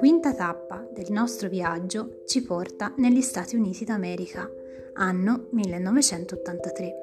quinta 0.00 0.32
tappa 0.32 0.82
del 0.90 1.12
nostro 1.12 1.50
viaggio 1.50 2.22
ci 2.24 2.42
porta 2.42 2.94
negli 2.96 3.20
Stati 3.20 3.54
Uniti 3.54 3.84
d'America, 3.84 4.50
anno 4.94 5.48
1983. 5.50 6.94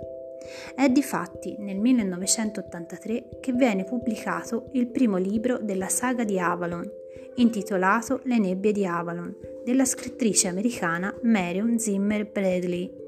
È 0.73 0.89
di 0.89 1.04
fatti 1.04 1.57
nel 1.60 1.78
1983 1.78 3.38
che 3.39 3.52
viene 3.52 3.83
pubblicato 3.83 4.69
il 4.72 4.87
primo 4.87 5.18
libro 5.18 5.60
della 5.60 5.90
saga 5.90 6.23
di 6.23 6.40
Avalon, 6.40 6.90
intitolato 7.36 8.22
Le 8.23 8.40
nebbie 8.40 8.72
di 8.72 8.83
Avalon, 8.83 9.32
della 9.64 9.86
scrittrice 9.86 10.47
americana 10.47 11.15
Marion 11.22 11.77
Zimmer 11.77 12.26
Bradley. 12.26 13.07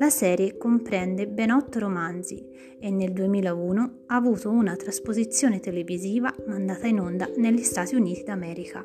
La 0.00 0.08
serie 0.08 0.56
comprende 0.56 1.26
ben 1.28 1.50
otto 1.50 1.78
romanzi 1.78 2.42
e 2.80 2.90
nel 2.90 3.12
2001 3.12 4.04
ha 4.06 4.14
avuto 4.14 4.48
una 4.48 4.74
trasposizione 4.74 5.60
televisiva 5.60 6.34
mandata 6.46 6.86
in 6.86 7.00
onda 7.00 7.28
negli 7.36 7.62
Stati 7.62 7.96
Uniti 7.96 8.22
d'America. 8.22 8.82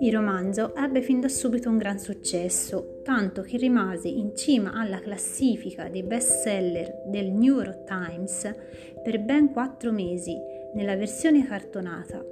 Il 0.00 0.12
romanzo 0.12 0.74
ebbe 0.76 1.00
fin 1.00 1.20
da 1.20 1.28
subito 1.28 1.70
un 1.70 1.78
gran 1.78 1.98
successo, 1.98 3.00
tanto 3.02 3.40
che 3.40 3.56
rimase 3.56 4.08
in 4.08 4.36
cima 4.36 4.74
alla 4.74 5.00
classifica 5.00 5.88
dei 5.88 6.02
bestseller 6.02 7.04
del 7.06 7.32
New 7.32 7.56
York 7.56 7.84
Times 7.84 8.54
per 9.02 9.18
ben 9.22 9.50
quattro 9.50 9.92
mesi 9.92 10.36
nella 10.76 10.94
versione 10.94 11.46
cartonata. 11.46 12.22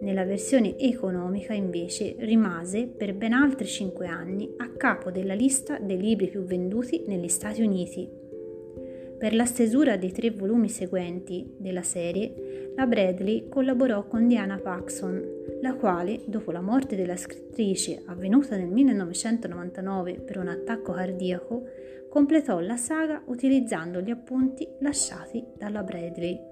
Nella 0.00 0.24
versione 0.24 0.76
economica 0.76 1.52
invece 1.52 2.16
rimase 2.18 2.88
per 2.88 3.14
ben 3.14 3.32
altri 3.32 3.68
5 3.68 4.06
anni 4.08 4.52
a 4.56 4.70
capo 4.70 5.12
della 5.12 5.34
lista 5.34 5.78
dei 5.78 5.98
libri 5.98 6.26
più 6.26 6.42
venduti 6.42 7.04
negli 7.06 7.28
Stati 7.28 7.62
Uniti. 7.62 8.10
Per 9.16 9.34
la 9.34 9.44
stesura 9.44 9.96
dei 9.96 10.10
tre 10.10 10.30
volumi 10.30 10.68
seguenti 10.68 11.54
della 11.56 11.82
serie, 11.82 12.72
la 12.74 12.86
Bradley 12.86 13.48
collaborò 13.48 14.04
con 14.08 14.26
Diana 14.26 14.58
Paxson, 14.58 15.24
la 15.60 15.74
quale, 15.74 16.22
dopo 16.26 16.50
la 16.50 16.60
morte 16.60 16.96
della 16.96 17.16
scrittrice 17.16 18.02
avvenuta 18.06 18.56
nel 18.56 18.66
1999 18.66 20.14
per 20.14 20.38
un 20.38 20.48
attacco 20.48 20.90
cardiaco, 20.90 21.62
completò 22.08 22.58
la 22.58 22.76
saga 22.76 23.22
utilizzando 23.26 24.00
gli 24.00 24.10
appunti 24.10 24.66
lasciati 24.80 25.44
dalla 25.56 25.84
Bradley. 25.84 26.51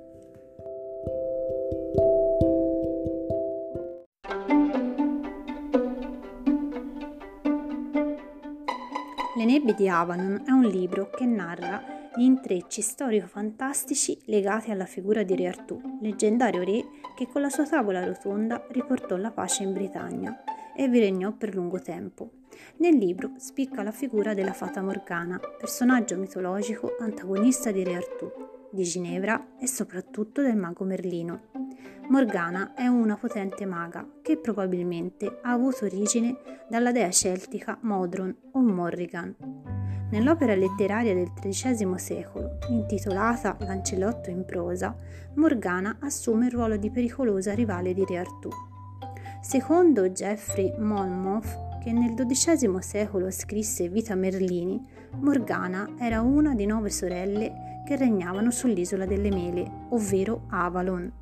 Le 9.40 9.46
nebbie 9.46 9.72
di 9.72 9.88
Avalon 9.88 10.42
è 10.44 10.50
un 10.50 10.66
libro 10.66 11.08
che 11.08 11.24
narra 11.24 12.10
gli 12.14 12.24
intrecci 12.24 12.82
storico-fantastici 12.82 14.18
legati 14.26 14.70
alla 14.70 14.84
figura 14.84 15.22
di 15.22 15.34
Re 15.34 15.46
Artù, 15.46 15.80
leggendario 16.02 16.62
re 16.62 16.84
che 17.16 17.26
con 17.26 17.40
la 17.40 17.48
sua 17.48 17.66
tavola 17.66 18.04
rotonda 18.04 18.62
riportò 18.68 19.16
la 19.16 19.30
pace 19.30 19.62
in 19.62 19.72
Britannia 19.72 20.42
e 20.76 20.88
vi 20.88 20.98
regnò 20.98 21.32
per 21.32 21.54
lungo 21.54 21.80
tempo. 21.80 22.32
Nel 22.80 22.98
libro 22.98 23.30
spicca 23.38 23.82
la 23.82 23.92
figura 23.92 24.34
della 24.34 24.52
fata 24.52 24.82
Morgana, 24.82 25.40
personaggio 25.58 26.18
mitologico 26.18 26.96
antagonista 26.98 27.70
di 27.70 27.82
Re 27.82 27.94
Artù, 27.94 28.30
di 28.70 28.84
Ginevra 28.84 29.56
e 29.58 29.66
soprattutto 29.66 30.42
del 30.42 30.56
mago 30.56 30.84
Merlino. 30.84 31.48
Morgana 32.08 32.74
è 32.74 32.86
una 32.86 33.16
potente 33.16 33.66
maga 33.66 34.06
che 34.20 34.36
probabilmente 34.36 35.38
ha 35.42 35.52
avuto 35.52 35.84
origine 35.84 36.36
dalla 36.68 36.90
dea 36.90 37.10
celtica 37.10 37.78
Modron 37.82 38.34
o 38.52 38.60
Morrigan. 38.60 39.36
Nell'opera 40.10 40.56
letteraria 40.56 41.14
del 41.14 41.32
XIII 41.32 41.96
secolo, 41.96 42.58
intitolata 42.68 43.56
Lancelotto 43.60 44.28
in 44.28 44.44
prosa, 44.44 44.96
Morgana 45.34 45.98
assume 46.00 46.46
il 46.46 46.52
ruolo 46.52 46.76
di 46.76 46.90
pericolosa 46.90 47.54
rivale 47.54 47.94
di 47.94 48.04
Re 48.04 48.18
Artù. 48.18 48.48
Secondo 49.40 50.10
Geoffrey 50.10 50.74
Monmouth, 50.78 51.78
che 51.80 51.92
nel 51.92 52.14
XII 52.14 52.82
secolo 52.82 53.30
scrisse 53.30 53.88
Vita 53.88 54.16
Merlini, 54.16 54.84
Morgana 55.20 55.94
era 55.98 56.20
una 56.20 56.54
di 56.54 56.66
nove 56.66 56.90
sorelle 56.90 57.69
che 57.90 57.96
regnavano 57.96 58.52
sull'isola 58.52 59.04
delle 59.04 59.30
mele, 59.30 59.68
ovvero 59.88 60.44
Avalon, 60.50 61.12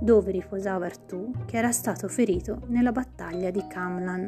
dove 0.00 0.30
riposava 0.30 0.86
Artù, 0.86 1.30
che 1.44 1.58
era 1.58 1.70
stato 1.70 2.08
ferito 2.08 2.62
nella 2.68 2.92
battaglia 2.92 3.50
di 3.50 3.62
Camlan. 3.68 4.26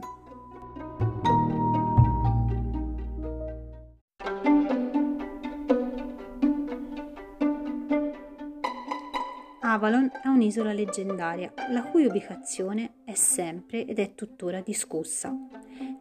Avalon 9.60 10.10
è 10.22 10.28
un'isola 10.28 10.74
leggendaria, 10.74 11.50
la 11.70 11.82
cui 11.84 12.04
ubicazione 12.04 12.96
è 13.06 13.14
sempre 13.14 13.86
ed 13.86 13.98
è 13.98 14.14
tuttora 14.14 14.60
discussa. 14.60 15.34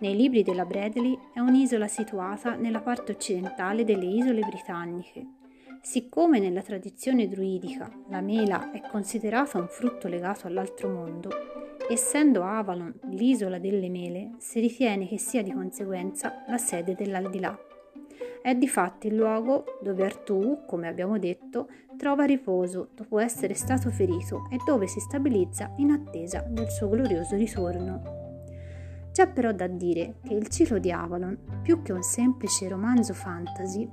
Nei 0.02 0.18
libri 0.18 0.44
della 0.44 0.66
Bradley 0.66 1.18
è 1.34 1.40
un'isola 1.40 1.88
situata 1.88 2.56
nella 2.56 2.82
parte 2.82 3.14
occidentale 3.14 3.86
delle 3.86 4.08
isole 4.08 4.42
britanniche, 4.42 5.44
Siccome 5.86 6.40
nella 6.40 6.64
tradizione 6.64 7.28
druidica 7.28 7.88
la 8.10 8.20
mela 8.20 8.72
è 8.72 8.82
considerata 8.90 9.60
un 9.60 9.68
frutto 9.68 10.08
legato 10.08 10.48
all'altro 10.48 10.90
mondo, 10.90 11.30
essendo 11.88 12.42
Avalon 12.42 12.92
l'isola 13.12 13.60
delle 13.60 13.88
mele, 13.88 14.32
si 14.40 14.60
ritiene 14.60 15.08
che 15.08 15.20
sia 15.20 15.44
di 15.44 15.54
conseguenza 15.54 16.44
la 16.48 16.58
sede 16.58 16.96
dell'aldilà. 16.96 17.56
È 18.42 18.56
di 18.56 18.68
fatti 18.68 19.08
il 19.08 19.16
luogo 19.16 19.78
dove 19.80 20.04
Artù, 20.04 20.64
come 20.66 20.88
abbiamo 20.88 21.20
detto, 21.20 21.70
trova 21.96 22.26
riposo 22.26 22.90
dopo 22.96 23.20
essere 23.20 23.54
stato 23.54 23.92
ferito 23.92 24.48
e 24.52 24.58
dove 24.66 24.88
si 24.88 25.00
stabilizza 25.00 25.72
in 25.78 25.92
attesa 25.92 26.44
del 26.50 26.72
suo 26.72 26.90
glorioso 26.90 27.36
ritorno. 27.36 28.24
C'è 29.12 29.30
però 29.30 29.52
da 29.52 29.68
dire 29.68 30.16
che 30.24 30.34
il 30.34 30.48
ciclo 30.48 30.80
di 30.80 30.92
Avalon, 30.92 31.62
più 31.62 31.84
che 31.84 31.94
un 31.94 32.02
semplice 32.02 32.68
romanzo 32.68 33.14
fantasy, 33.14 33.88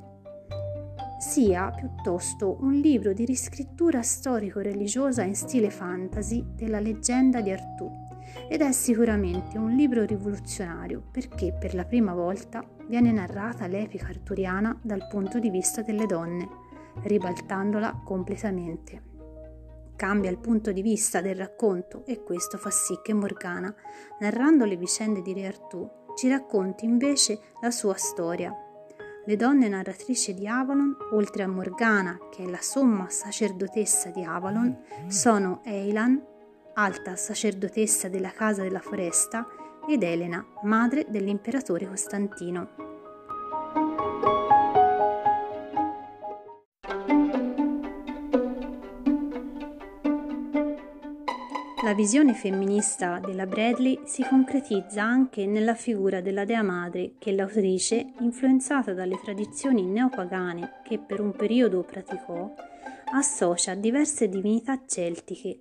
sia 1.23 1.71
piuttosto 1.71 2.57
un 2.63 2.73
libro 2.73 3.13
di 3.13 3.25
riscrittura 3.25 4.03
storico-religiosa 4.03 5.23
in 5.23 5.37
stile 5.37 5.71
fantasy 5.71 6.45
della 6.57 6.81
leggenda 6.81 7.41
di 7.41 7.53
Artù 7.53 7.89
ed 8.49 8.61
è 8.61 8.73
sicuramente 8.73 9.57
un 9.57 9.71
libro 9.71 10.05
rivoluzionario 10.05 11.01
perché 11.13 11.53
per 11.53 11.77
la 11.77 11.85
prima 11.85 12.13
volta 12.13 12.67
viene 12.89 13.13
narrata 13.13 13.69
l'epica 13.69 14.09
arturiana 14.09 14.77
dal 14.83 15.07
punto 15.07 15.39
di 15.39 15.49
vista 15.49 15.83
delle 15.83 16.07
donne, 16.07 16.49
ribaltandola 17.05 18.03
completamente. 18.05 19.03
Cambia 19.95 20.29
il 20.29 20.39
punto 20.39 20.73
di 20.73 20.83
vista 20.83 21.21
del 21.21 21.37
racconto 21.37 22.05
e 22.05 22.25
questo 22.25 22.59
fa 22.59 22.71
sì 22.71 22.99
che 23.01 23.15
Morgana, 23.15 23.73
narrando 24.19 24.65
le 24.65 24.77
vicende 24.77 25.23
di 25.23 25.33
Re 25.35 25.47
Artù, 25.47 25.89
ci 26.17 26.29
racconti 26.29 26.85
invece 26.85 27.39
la 27.61 27.71
sua 27.71 27.95
storia, 27.95 28.53
le 29.25 29.37
donne 29.37 29.69
narratrici 29.69 30.35
di 30.35 30.47
Avalon, 30.47 30.97
oltre 31.13 31.45
a 31.45 31.49
Morgana, 31.49 32.19
che 32.31 32.45
è 32.45 32.49
la 32.49 32.61
somma 32.61 33.09
sacerdotessa 33.09 34.11
di 34.11 34.25
Avalon, 34.25 34.77
sono 35.07 35.61
Eilan, 35.65 36.21
alta 36.75 37.17
sacerdotessa 37.17 38.09
della 38.09 38.31
Casa 38.31 38.63
della 38.63 38.81
Foresta, 38.81 39.47
ed 39.89 40.03
Elena, 40.03 40.45
madre 40.63 41.07
dell'imperatore 41.09 41.87
Costantino. 41.87 42.92
La 51.85 51.95
visione 51.95 52.33
femminista 52.33 53.19
della 53.19 53.45
Bradley 53.45 54.03
si 54.05 54.23
concretizza 54.23 55.03
anche 55.03 55.47
nella 55.47 55.75
figura 55.75 56.21
della 56.21 56.45
Dea 56.45 56.63
Madre 56.63 57.15
che 57.19 57.33
l'autrice, 57.33 58.13
influenzata 58.21 58.93
dalle 58.93 59.19
tradizioni 59.21 59.83
neopagane 59.83 60.75
che 60.85 61.01
per 61.01 61.21
un 61.21 61.33
periodo 61.33 61.83
praticò, 61.83 62.55
associa 63.15 63.73
a 63.73 63.75
diverse 63.75 64.29
divinità 64.29 64.81
celtiche. 64.87 65.59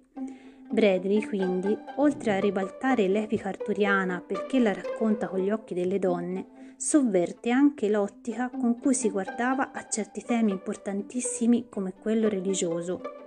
Bradley, 0.69 1.25
quindi, 1.25 1.75
oltre 1.95 2.35
a 2.35 2.39
ribaltare 2.39 3.07
l'epica 3.07 3.49
arturiana 3.49 4.21
perché 4.21 4.59
la 4.59 4.73
racconta 4.73 5.27
con 5.27 5.39
gli 5.39 5.49
occhi 5.49 5.73
delle 5.73 5.97
donne, 5.97 6.75
sovverte 6.77 7.49
anche 7.49 7.89
l'ottica 7.89 8.49
con 8.49 8.79
cui 8.79 8.93
si 8.93 9.09
guardava 9.09 9.71
a 9.71 9.87
certi 9.87 10.21
temi 10.21 10.51
importantissimi 10.51 11.67
come 11.67 11.95
quello 11.99 12.29
religioso 12.29 13.20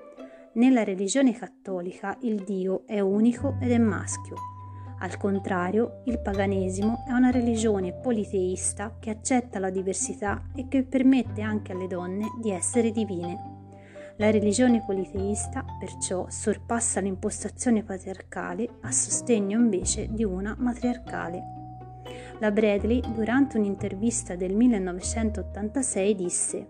nella 0.54 0.84
religione 0.84 1.32
cattolica 1.32 2.16
il 2.20 2.44
Dio 2.44 2.86
è 2.86 3.00
unico 3.00 3.56
ed 3.60 3.72
è 3.72 3.78
maschio. 3.78 4.36
Al 4.98 5.16
contrario, 5.16 6.02
il 6.04 6.20
paganesimo 6.20 7.04
è 7.06 7.12
una 7.12 7.30
religione 7.30 7.92
politeista 7.92 8.96
che 9.00 9.10
accetta 9.10 9.58
la 9.58 9.70
diversità 9.70 10.50
e 10.54 10.68
che 10.68 10.84
permette 10.84 11.42
anche 11.42 11.72
alle 11.72 11.88
donne 11.88 12.30
di 12.40 12.50
essere 12.50 12.90
divine. 12.92 13.52
La 14.16 14.30
religione 14.30 14.84
politeista 14.84 15.64
perciò 15.78 16.26
sorpassa 16.28 17.00
l'impostazione 17.00 17.82
patriarcale 17.82 18.78
a 18.82 18.92
sostegno 18.92 19.58
invece 19.58 20.08
di 20.12 20.22
una 20.22 20.54
matriarcale. 20.56 21.42
La 22.38 22.52
Bradley, 22.52 23.00
durante 23.12 23.58
un'intervista 23.58 24.36
del 24.36 24.54
1986, 24.54 26.14
disse 26.14 26.66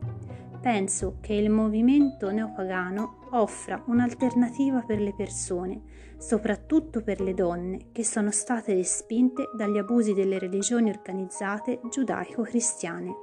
penso 0.64 1.18
che 1.20 1.34
il 1.34 1.50
movimento 1.50 2.30
neopagano 2.30 3.23
offra 3.34 3.82
un'alternativa 3.86 4.80
per 4.82 5.00
le 5.00 5.14
persone, 5.14 5.82
soprattutto 6.18 7.02
per 7.02 7.20
le 7.20 7.34
donne 7.34 7.86
che 7.92 8.04
sono 8.04 8.30
state 8.30 8.74
respinte 8.74 9.50
dagli 9.56 9.78
abusi 9.78 10.14
delle 10.14 10.38
religioni 10.38 10.90
organizzate 10.90 11.80
giudaico-cristiane. 11.90 13.14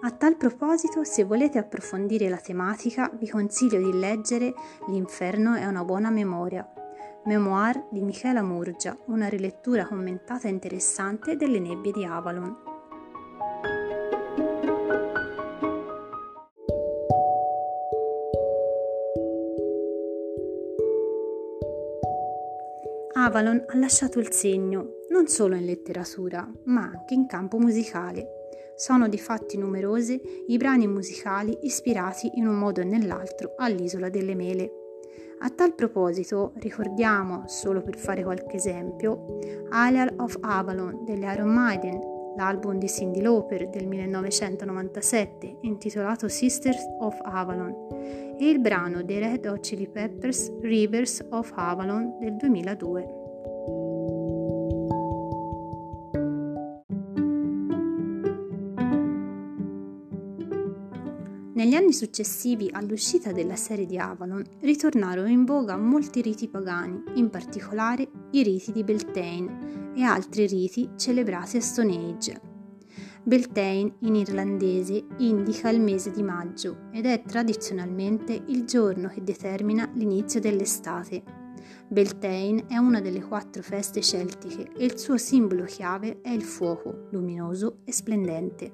A 0.00 0.12
tal 0.12 0.36
proposito, 0.36 1.02
se 1.02 1.24
volete 1.24 1.58
approfondire 1.58 2.28
la 2.28 2.36
tematica, 2.36 3.10
vi 3.18 3.28
consiglio 3.28 3.78
di 3.78 3.98
leggere 3.98 4.54
L'inferno 4.86 5.54
è 5.54 5.66
una 5.66 5.84
buona 5.84 6.10
memoria, 6.10 6.66
memoir 7.24 7.88
di 7.90 8.00
Michela 8.02 8.42
Murgia, 8.42 8.96
una 9.06 9.28
rilettura 9.28 9.86
commentata 9.86 10.46
interessante 10.46 11.36
delle 11.36 11.58
nebbie 11.58 11.90
di 11.90 12.04
Avalon. 12.04 12.77
Avalon 23.28 23.62
ha 23.66 23.76
lasciato 23.76 24.20
il 24.20 24.32
segno 24.32 25.00
non 25.10 25.26
solo 25.26 25.54
in 25.54 25.66
letteratura, 25.66 26.50
ma 26.64 26.84
anche 26.84 27.12
in 27.12 27.26
campo 27.26 27.58
musicale. 27.58 28.72
Sono 28.74 29.06
di 29.06 29.18
fatti 29.18 29.58
numerose 29.58 30.18
i 30.46 30.56
brani 30.56 30.86
musicali 30.86 31.58
ispirati 31.60 32.30
in 32.36 32.46
un 32.46 32.54
modo 32.54 32.80
o 32.80 32.84
nell'altro 32.84 33.52
all'isola 33.58 34.08
delle 34.08 34.34
mele. 34.34 34.70
A 35.40 35.50
tal 35.50 35.74
proposito 35.74 36.54
ricordiamo, 36.56 37.42
solo 37.48 37.82
per 37.82 37.98
fare 37.98 38.22
qualche 38.22 38.56
esempio, 38.56 39.38
Isle 39.72 40.14
of 40.16 40.38
Avalon 40.40 41.04
delle 41.04 41.30
Iron 41.30 41.50
Maiden, 41.50 42.00
l'album 42.34 42.78
di 42.78 42.88
Cindy 42.88 43.20
Lauper 43.20 43.68
del 43.68 43.86
1997 43.88 45.58
intitolato 45.62 46.28
Sisters 46.28 46.82
of 47.00 47.18
Avalon 47.24 48.27
e 48.38 48.48
il 48.48 48.60
brano 48.60 49.02
dei 49.02 49.18
Red 49.18 49.46
Hot 49.46 49.60
Chili 49.60 49.88
Peppers 49.88 50.58
Rivers 50.60 51.24
of 51.30 51.52
Avalon 51.54 52.18
del 52.20 52.36
2002. 52.36 53.18
Negli 61.58 61.74
anni 61.74 61.92
successivi 61.92 62.70
all'uscita 62.70 63.32
della 63.32 63.56
serie 63.56 63.84
di 63.84 63.98
Avalon 63.98 64.44
ritornarono 64.60 65.26
in 65.26 65.44
voga 65.44 65.76
molti 65.76 66.22
riti 66.22 66.48
pagani, 66.48 67.02
in 67.14 67.30
particolare 67.30 68.08
i 68.30 68.44
riti 68.44 68.70
di 68.70 68.84
Beltane 68.84 69.92
e 69.96 70.02
altri 70.02 70.46
riti 70.46 70.90
celebrati 70.96 71.56
a 71.56 71.60
Stone 71.60 71.96
Age. 71.96 72.47
Beltane 73.28 73.96
in 73.98 74.14
irlandese 74.14 75.04
indica 75.18 75.68
il 75.68 75.82
mese 75.82 76.10
di 76.10 76.22
maggio 76.22 76.88
ed 76.90 77.04
è 77.04 77.20
tradizionalmente 77.26 78.32
il 78.46 78.64
giorno 78.64 79.08
che 79.08 79.22
determina 79.22 79.86
l'inizio 79.92 80.40
dell'estate. 80.40 81.22
Beltane 81.88 82.64
è 82.68 82.78
una 82.78 83.02
delle 83.02 83.20
quattro 83.20 83.60
feste 83.60 84.00
celtiche 84.00 84.70
e 84.74 84.82
il 84.82 84.98
suo 84.98 85.18
simbolo 85.18 85.64
chiave 85.64 86.22
è 86.22 86.30
il 86.30 86.42
fuoco, 86.42 87.08
luminoso 87.10 87.80
e 87.84 87.92
splendente. 87.92 88.72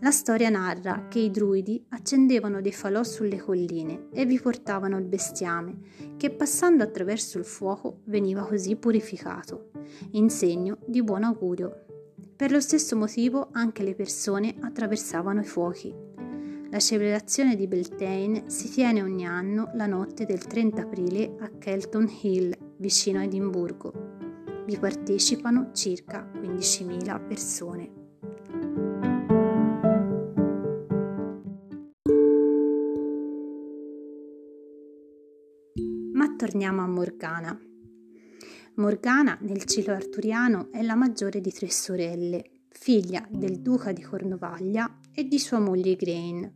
La 0.00 0.10
storia 0.10 0.48
narra 0.48 1.06
che 1.06 1.20
i 1.20 1.30
druidi 1.30 1.80
accendevano 1.90 2.60
dei 2.60 2.72
falò 2.72 3.04
sulle 3.04 3.38
colline 3.38 4.08
e 4.12 4.26
vi 4.26 4.40
portavano 4.40 4.98
il 4.98 5.04
bestiame, 5.04 5.78
che 6.16 6.30
passando 6.30 6.82
attraverso 6.82 7.38
il 7.38 7.44
fuoco 7.44 8.00
veniva 8.06 8.44
così 8.44 8.74
purificato, 8.74 9.70
in 10.14 10.28
segno 10.28 10.78
di 10.84 11.04
buon 11.04 11.22
augurio. 11.22 11.83
Per 12.36 12.50
lo 12.50 12.60
stesso 12.60 12.96
motivo 12.96 13.48
anche 13.52 13.82
le 13.82 13.94
persone 13.94 14.54
attraversavano 14.60 15.40
i 15.40 15.44
fuochi. 15.44 15.94
La 16.70 16.78
celebrazione 16.78 17.54
di 17.54 17.66
Beltane 17.68 18.50
si 18.50 18.70
tiene 18.70 19.02
ogni 19.02 19.26
anno 19.26 19.70
la 19.74 19.86
notte 19.86 20.26
del 20.26 20.44
30 20.44 20.82
aprile 20.82 21.36
a 21.38 21.50
Kelton 21.58 22.10
Hill, 22.22 22.56
vicino 22.78 23.20
a 23.20 23.24
Edimburgo. 23.24 23.92
Vi 24.66 24.78
partecipano 24.78 25.70
circa 25.72 26.28
15.000 26.32 27.26
persone. 27.26 28.02
torniamo 36.44 36.82
a 36.82 36.86
Morgana. 36.86 37.58
Morgana 38.76 39.38
nel 39.42 39.66
ciclo 39.66 39.94
arturiano 39.94 40.72
è 40.72 40.82
la 40.82 40.96
maggiore 40.96 41.40
di 41.40 41.52
tre 41.52 41.70
sorelle, 41.70 42.62
figlia 42.70 43.24
del 43.30 43.60
duca 43.60 43.92
di 43.92 44.02
Cornovaglia 44.02 44.98
e 45.12 45.28
di 45.28 45.38
sua 45.38 45.60
moglie 45.60 45.94
Grain. 45.94 46.52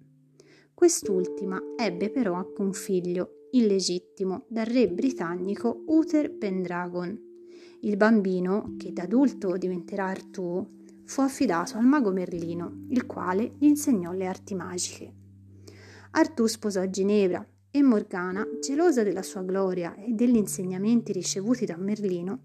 Quest'ultima 0.74 1.62
ebbe 1.76 2.10
però 2.10 2.32
anche 2.32 2.60
un 2.60 2.72
figlio, 2.72 3.46
illegittimo, 3.52 4.46
dal 4.48 4.66
re 4.66 4.88
britannico 4.88 5.84
Uther 5.86 6.36
Pendragon. 6.36 7.16
Il 7.82 7.96
bambino, 7.96 8.74
che 8.76 8.92
da 8.92 9.04
adulto 9.04 9.56
diventerà 9.56 10.06
Artù, 10.06 10.66
fu 11.04 11.20
affidato 11.20 11.76
al 11.76 11.84
mago 11.84 12.10
Merlino, 12.10 12.86
il 12.88 13.06
quale 13.06 13.54
gli 13.58 13.66
insegnò 13.66 14.10
le 14.10 14.26
arti 14.26 14.56
magiche. 14.56 15.14
Artù 16.10 16.46
sposò 16.46 16.84
Ginevra, 16.86 17.46
e 17.70 17.82
Morgana, 17.82 18.46
gelosa 18.60 19.02
della 19.02 19.22
sua 19.22 19.42
gloria 19.42 19.94
e 19.96 20.12
degli 20.12 20.36
insegnamenti 20.36 21.12
ricevuti 21.12 21.66
da 21.66 21.76
Merlino, 21.76 22.40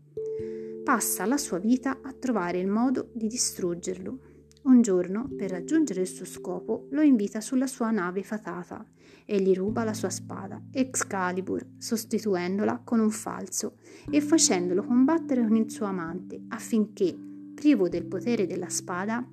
passa 0.83 1.25
la 1.25 1.37
sua 1.37 1.59
vita 1.59 1.99
a 2.01 2.11
trovare 2.11 2.59
il 2.59 2.67
modo 2.67 3.09
di 3.13 3.27
distruggerlo. 3.27 4.19
Un 4.63 4.81
giorno, 4.81 5.29
per 5.35 5.51
raggiungere 5.51 6.01
il 6.01 6.07
suo 6.07 6.25
scopo, 6.25 6.87
lo 6.91 7.01
invita 7.01 7.41
sulla 7.41 7.67
sua 7.67 7.91
nave 7.91 8.23
fatata 8.23 8.85
e 9.25 9.39
gli 9.41 9.53
ruba 9.53 9.83
la 9.83 9.93
sua 9.93 10.09
spada, 10.09 10.61
Excalibur, 10.71 11.65
sostituendola 11.77 12.81
con 12.83 12.99
un 12.99 13.11
falso 13.11 13.77
e 14.09 14.21
facendolo 14.21 14.83
combattere 14.83 15.45
con 15.45 15.55
il 15.55 15.71
suo 15.71 15.85
amante 15.85 16.43
affinché, 16.49 17.17
privo 17.53 17.87
del 17.87 18.05
potere 18.05 18.45
della 18.45 18.69
spada, 18.69 19.25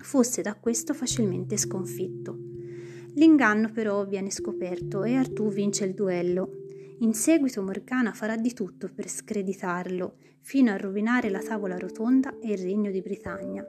fosse 0.00 0.42
da 0.42 0.54
questo 0.54 0.92
facilmente 0.92 1.56
sconfitto. 1.56 2.53
L'inganno 3.16 3.70
però 3.70 4.04
viene 4.04 4.30
scoperto 4.30 5.04
e 5.04 5.14
Artù 5.14 5.48
vince 5.48 5.84
il 5.84 5.94
duello. 5.94 6.62
In 7.00 7.14
seguito 7.14 7.62
Morgana 7.62 8.12
farà 8.12 8.36
di 8.36 8.52
tutto 8.52 8.88
per 8.92 9.08
screditarlo, 9.08 10.16
fino 10.40 10.72
a 10.72 10.76
rovinare 10.76 11.30
la 11.30 11.40
tavola 11.40 11.78
rotonda 11.78 12.38
e 12.40 12.52
il 12.52 12.58
regno 12.58 12.90
di 12.90 13.00
Britannia. 13.00 13.64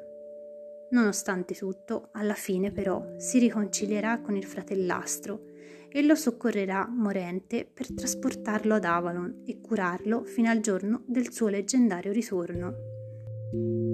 Nonostante 0.92 1.56
tutto, 1.56 2.10
alla 2.14 2.34
fine 2.34 2.72
però 2.72 3.16
si 3.18 3.40
riconcilierà 3.40 4.20
con 4.22 4.36
il 4.36 4.46
fratellastro 4.46 5.54
e 5.90 6.02
lo 6.02 6.16
soccorrerà 6.16 6.88
morente 6.88 7.70
per 7.72 7.94
trasportarlo 7.94 8.76
ad 8.76 8.84
Avalon 8.84 9.44
e 9.46 9.62
curarlo 9.62 10.24
fino 10.26 10.50
al 10.50 10.60
giorno 10.60 11.04
del 11.08 11.32
suo 11.32 11.48
leggendario 11.48 12.12
ritorno. 12.12 13.85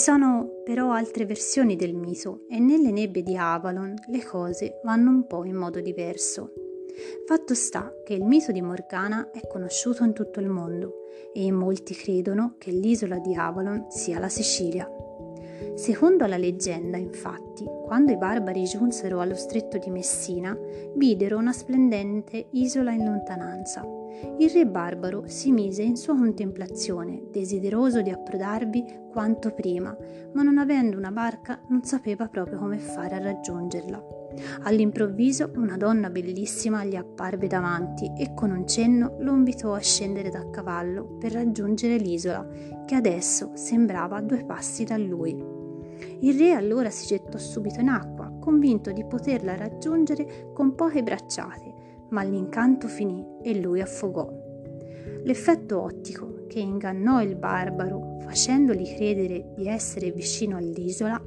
Sono 0.00 0.62
però 0.64 0.92
altre 0.92 1.26
versioni 1.26 1.76
del 1.76 1.92
mito 1.94 2.46
e 2.48 2.58
nelle 2.58 2.90
nebbie 2.90 3.22
di 3.22 3.36
Avalon 3.36 3.94
le 4.06 4.24
cose 4.24 4.80
vanno 4.82 5.10
un 5.10 5.26
po' 5.26 5.44
in 5.44 5.54
modo 5.54 5.78
diverso. 5.78 6.54
Fatto 7.26 7.54
sta 7.54 7.92
che 8.02 8.14
il 8.14 8.24
mito 8.24 8.50
di 8.50 8.62
Morgana 8.62 9.30
è 9.30 9.46
conosciuto 9.46 10.02
in 10.02 10.14
tutto 10.14 10.40
il 10.40 10.48
mondo 10.48 11.04
e 11.34 11.52
molti 11.52 11.94
credono 11.94 12.54
che 12.56 12.70
l'isola 12.70 13.18
di 13.18 13.34
Avalon 13.34 13.90
sia 13.90 14.18
la 14.18 14.30
Sicilia. 14.30 14.90
Secondo 15.74 16.24
la 16.24 16.38
leggenda, 16.38 16.96
infatti, 16.96 17.66
quando 17.84 18.10
i 18.12 18.16
barbari 18.16 18.64
giunsero 18.64 19.20
allo 19.20 19.36
stretto 19.36 19.76
di 19.76 19.90
Messina, 19.90 20.58
videro 20.94 21.36
una 21.36 21.52
splendente 21.52 22.46
isola 22.52 22.92
in 22.92 23.04
lontananza 23.04 23.99
il 24.38 24.50
re 24.50 24.66
barbaro 24.66 25.24
si 25.26 25.52
mise 25.52 25.82
in 25.82 25.96
sua 25.96 26.16
contemplazione, 26.16 27.22
desideroso 27.30 28.02
di 28.02 28.10
approdarvi 28.10 28.84
quanto 29.10 29.52
prima, 29.52 29.96
ma 30.32 30.42
non 30.42 30.58
avendo 30.58 30.96
una 30.96 31.10
barca 31.10 31.60
non 31.68 31.82
sapeva 31.84 32.28
proprio 32.28 32.58
come 32.58 32.78
fare 32.78 33.16
a 33.16 33.22
raggiungerla. 33.22 34.18
All'improvviso 34.62 35.50
una 35.56 35.76
donna 35.76 36.10
bellissima 36.10 36.84
gli 36.84 36.94
apparve 36.94 37.48
davanti 37.48 38.12
e 38.16 38.32
con 38.34 38.50
un 38.50 38.66
cenno 38.66 39.16
lo 39.20 39.34
invitò 39.34 39.74
a 39.74 39.80
scendere 39.80 40.30
da 40.30 40.48
cavallo 40.50 41.16
per 41.18 41.32
raggiungere 41.32 41.96
l'isola, 41.96 42.46
che 42.86 42.94
adesso 42.94 43.50
sembrava 43.54 44.16
a 44.16 44.22
due 44.22 44.44
passi 44.44 44.84
da 44.84 44.96
lui. 44.96 45.58
Il 46.20 46.38
re 46.38 46.52
allora 46.52 46.90
si 46.90 47.06
gettò 47.06 47.38
subito 47.38 47.80
in 47.80 47.88
acqua, 47.88 48.32
convinto 48.40 48.92
di 48.92 49.04
poterla 49.04 49.56
raggiungere 49.56 50.50
con 50.52 50.74
poche 50.74 51.02
bracciate 51.02 51.69
ma 52.10 52.22
l'incanto 52.22 52.88
finì 52.88 53.24
e 53.42 53.60
lui 53.60 53.80
affogò. 53.80 54.28
L'effetto 55.22 55.82
ottico 55.82 56.46
che 56.48 56.60
ingannò 56.60 57.22
il 57.22 57.36
barbaro 57.36 58.18
facendogli 58.20 58.94
credere 58.94 59.52
di 59.56 59.68
essere 59.68 60.10
vicino 60.10 60.56
all'isola 60.56 61.20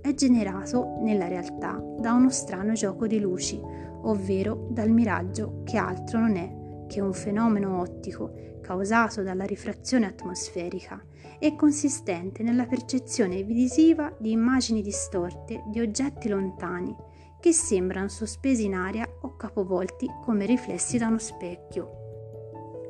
è 0.00 0.14
generato 0.14 0.98
nella 1.02 1.28
realtà 1.28 1.82
da 1.98 2.12
uno 2.12 2.30
strano 2.30 2.72
gioco 2.72 3.06
di 3.06 3.20
luci, 3.20 3.60
ovvero 4.02 4.68
dal 4.70 4.90
miraggio 4.90 5.62
che 5.64 5.76
altro 5.76 6.20
non 6.20 6.36
è 6.36 6.86
che 6.86 7.00
un 7.00 7.12
fenomeno 7.12 7.80
ottico 7.80 8.58
causato 8.62 9.22
dalla 9.22 9.44
rifrazione 9.44 10.06
atmosferica 10.06 11.02
è 11.38 11.54
consistente 11.54 12.42
nella 12.42 12.66
percezione 12.66 13.42
visiva 13.42 14.14
di 14.18 14.30
immagini 14.30 14.82
distorte 14.82 15.62
di 15.66 15.80
oggetti 15.80 16.28
lontani 16.28 16.94
che 17.40 17.52
sembrano 17.52 18.08
sospesi 18.08 18.66
in 18.66 18.74
aria 18.74 19.08
o 19.22 19.36
capovolti 19.36 20.06
come 20.22 20.46
riflessi 20.46 20.98
da 20.98 21.08
uno 21.08 21.18
specchio. 21.18 21.98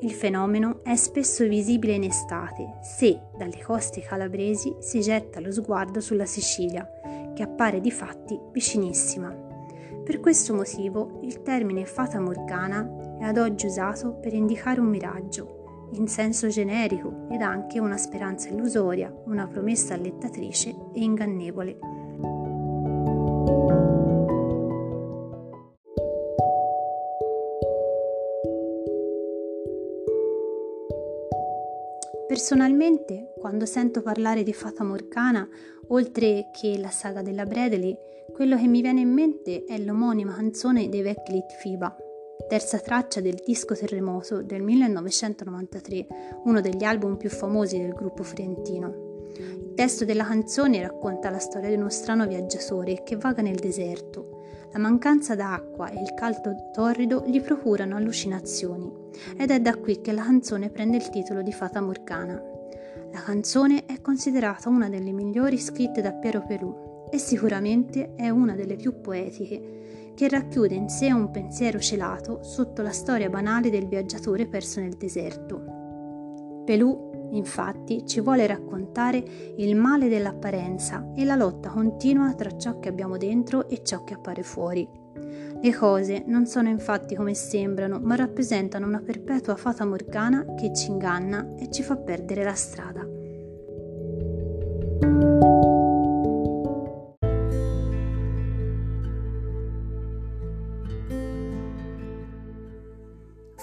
Il 0.03 0.13
fenomeno 0.13 0.83
è 0.83 0.97
spesso 0.97 1.47
visibile 1.47 1.93
in 1.93 2.05
estate 2.05 2.79
se 2.83 3.21
dalle 3.37 3.63
coste 3.63 4.01
calabresi 4.01 4.75
si 4.81 5.01
getta 5.01 5.41
lo 5.41 5.53
sguardo 5.53 6.01
sulla 6.01 6.25
Sicilia, 6.25 6.89
che 7.35 7.43
appare 7.43 7.81
di 7.81 7.91
fatti 7.91 8.39
vicinissima. 8.51 9.29
Per 10.03 10.19
questo 10.21 10.55
motivo 10.55 11.21
il 11.23 11.43
termine 11.43 11.85
fata 11.85 12.19
morgana 12.19 13.19
è 13.19 13.25
ad 13.25 13.37
oggi 13.37 13.67
usato 13.67 14.15
per 14.15 14.33
indicare 14.33 14.81
un 14.81 14.89
miraggio, 14.89 15.89
in 15.93 16.09
senso 16.09 16.49
generico 16.49 17.27
ed 17.31 17.43
anche 17.43 17.79
una 17.79 17.97
speranza 17.97 18.49
illusoria, 18.49 19.15
una 19.27 19.47
promessa 19.47 19.95
allettatrice 19.95 20.71
e 20.95 21.01
ingannevole. 21.01 21.79
Personalmente, 32.41 33.35
quando 33.39 33.67
sento 33.67 34.01
parlare 34.01 34.43
di 34.43 34.55
Fata 34.55 34.83
Morgana, 34.83 35.47
oltre 35.89 36.49
che 36.59 36.79
la 36.79 36.89
saga 36.89 37.21
della 37.21 37.45
Bradley, 37.45 37.95
quello 38.33 38.57
che 38.57 38.67
mi 38.67 38.81
viene 38.81 39.03
in 39.03 39.13
mente 39.13 39.65
è 39.67 39.77
l'omonima 39.77 40.33
canzone 40.33 40.89
dei 40.89 41.03
vecchi 41.03 41.33
Litfiba, 41.33 41.95
terza 42.49 42.79
traccia 42.79 43.21
del 43.21 43.43
disco 43.45 43.75
Terremoto 43.75 44.41
del 44.41 44.63
1993, 44.63 46.07
uno 46.45 46.63
degli 46.63 46.83
album 46.83 47.19
più 47.19 47.29
famosi 47.29 47.77
del 47.77 47.93
gruppo 47.93 48.23
fiorentino. 48.23 49.29
Il 49.37 49.75
testo 49.75 50.07
della 50.07 50.25
canzone 50.25 50.81
racconta 50.81 51.29
la 51.29 51.41
storia 51.41 51.69
di 51.69 51.75
uno 51.75 51.91
strano 51.91 52.27
viaggiatore 52.27 53.03
che 53.03 53.17
vaga 53.17 53.43
nel 53.43 53.57
deserto 53.57 54.30
la 54.73 54.79
mancanza 54.79 55.35
d'acqua 55.35 55.91
e 55.91 56.01
il 56.01 56.15
caldo 56.15 56.71
torrido 56.73 57.25
gli 57.27 57.41
procurano 57.41 57.97
allucinazioni 57.97 58.91
ed 59.37 59.51
è 59.51 59.61
da 59.61 59.77
qui 59.77 60.01
che 60.01 60.13
la 60.13 60.23
canzone 60.23 60.71
prende 60.71 60.97
il 60.97 61.11
titolo 61.11 61.43
di 61.43 61.53
Fata 61.53 61.81
Morgana. 61.81 62.41
La 63.13 63.21
canzone 63.21 63.87
è 63.87 64.01
considerata 64.01 64.69
una 64.69 64.89
delle 64.89 65.11
migliori 65.11 65.59
scritte 65.59 66.01
da 66.01 66.13
Piero 66.13 66.45
Pelù 66.47 67.09
e 67.11 67.19
sicuramente 67.19 68.15
è 68.15 68.29
una 68.29 68.55
delle 68.55 68.77
più 68.77 69.01
poetiche, 69.01 70.13
che 70.15 70.29
racchiude 70.29 70.75
in 70.75 70.89
sé 70.89 71.13
un 71.13 71.31
pensiero 71.31 71.81
celato 71.81 72.43
sotto 72.43 72.83
la 72.83 72.93
storia 72.93 73.29
banale 73.29 73.71
del 73.71 73.89
viaggiatore 73.89 74.47
perso 74.47 74.79
nel 74.81 74.97
deserto. 74.97 75.70
Pelù 76.71 77.09
Infatti 77.33 78.07
ci 78.07 78.21
vuole 78.21 78.47
raccontare 78.47 79.23
il 79.57 79.75
male 79.75 80.09
dell'apparenza 80.09 81.13
e 81.17 81.25
la 81.25 81.35
lotta 81.35 81.69
continua 81.69 82.33
tra 82.35 82.57
ciò 82.57 82.79
che 82.79 82.89
abbiamo 82.89 83.17
dentro 83.17 83.69
e 83.69 83.83
ciò 83.85 84.05
che 84.05 84.15
appare 84.15 84.45
fuori. 84.45 84.89
Le 85.61 85.75
cose 85.75 86.23
non 86.27 86.47
sono 86.47 86.69
infatti 86.69 87.17
come 87.17 87.35
sembrano, 87.35 88.01
ma 88.01 88.15
rappresentano 88.15 88.87
una 88.87 89.01
perpetua 89.01 89.57
fata 89.57 89.85
morgana 89.85 90.45
che 90.57 90.73
ci 90.73 90.91
inganna 90.91 91.55
e 91.57 91.71
ci 91.71 91.83
fa 91.83 91.97
perdere 91.97 92.45
la 92.45 92.55
strada. 92.55 93.05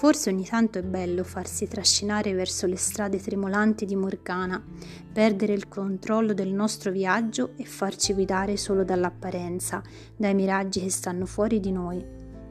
Forse 0.08 0.30
ogni 0.30 0.46
tanto 0.46 0.80
è 0.80 0.84
bello 0.84 1.26
farsi 1.26 1.68
trascinare 1.68 2.34
verso 2.34 2.66
le 2.66 2.78
strade 2.78 3.20
tremolanti 3.20 3.86
di 3.86 3.98
Morgana, 3.98 4.64
perdere 5.12 5.52
il 5.52 5.68
controllo 5.68 6.34
del 6.34 6.54
nostro 6.54 6.92
viaggio 6.92 7.52
e 7.58 7.66
farci 7.66 8.14
guidare 8.14 8.56
solo 8.56 8.86
dall'apparenza, 8.86 9.84
dai 10.16 10.34
miraggi 10.34 10.80
che 10.80 10.90
stanno 10.90 11.26
fuori 11.26 11.60
di 11.60 11.74
noi, 11.74 12.02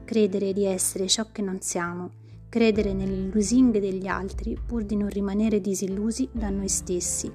credere 0.05 0.53
di 0.53 0.65
essere 0.65 1.07
ciò 1.07 1.31
che 1.31 1.41
non 1.41 1.59
siamo, 1.59 2.11
credere 2.47 2.93
nelle 2.93 3.27
lusinghe 3.33 3.79
degli 3.79 4.05
altri 4.05 4.55
pur 4.63 4.83
di 4.83 4.95
non 4.95 5.09
rimanere 5.09 5.59
disillusi 5.59 6.29
da 6.31 6.51
noi 6.51 6.69
stessi. 6.69 7.33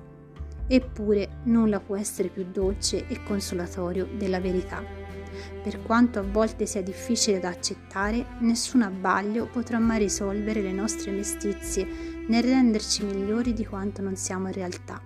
Eppure 0.69 1.41
nulla 1.47 1.81
può 1.81 1.97
essere 1.97 2.29
più 2.29 2.47
dolce 2.49 3.09
e 3.09 3.25
consolatorio 3.25 4.07
della 4.17 4.39
verità. 4.39 4.85
Per 5.63 5.83
quanto 5.83 6.19
a 6.19 6.23
volte 6.23 6.67
sia 6.67 6.83
difficile 6.83 7.39
da 7.39 7.49
accettare, 7.49 8.27
nessun 8.41 8.83
abbaglio 8.83 9.47
potrà 9.47 9.79
mai 9.79 9.99
risolvere 9.99 10.61
le 10.61 10.73
nostre 10.73 11.11
mestizie 11.11 11.87
né 12.27 12.41
renderci 12.41 13.05
migliori 13.05 13.53
di 13.53 13.65
quanto 13.65 14.03
non 14.03 14.17
siamo 14.17 14.49
in 14.49 14.55
realtà. 14.55 15.01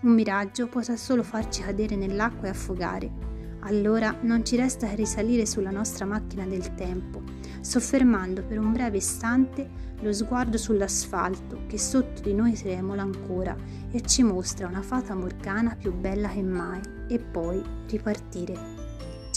Un 0.00 0.12
miraggio 0.12 0.68
potrà 0.68 0.96
solo 0.96 1.22
farci 1.22 1.62
cadere 1.62 1.96
nell'acqua 1.96 2.46
e 2.46 2.50
affogare. 2.50 3.10
Allora 3.62 4.16
non 4.22 4.44
ci 4.44 4.54
resta 4.54 4.86
che 4.86 4.94
risalire 4.94 5.44
sulla 5.44 5.70
nostra 5.70 6.04
macchina 6.04 6.46
del 6.46 6.74
tempo, 6.76 7.22
soffermando 7.60 8.44
per 8.44 8.58
un 8.58 8.72
breve 8.72 8.98
istante 8.98 9.68
lo 10.00 10.12
sguardo 10.12 10.56
sull'asfalto 10.56 11.62
che 11.66 11.76
sotto 11.76 12.22
di 12.22 12.32
noi 12.34 12.52
tremola 12.52 13.02
ancora 13.02 13.56
e 13.90 14.00
ci 14.02 14.22
mostra 14.22 14.68
una 14.68 14.82
fata 14.82 15.16
morgana 15.16 15.74
più 15.74 15.92
bella 15.92 16.28
che 16.28 16.42
mai, 16.42 16.80
e 17.08 17.18
poi 17.18 17.60
ripartire. 17.88 18.77